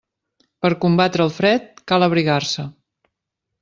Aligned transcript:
Per 0.65 0.71
combatre 0.85 1.27
el 1.27 1.33
fred, 1.37 1.69
cal 1.93 2.09
abrigar-se. 2.09 2.71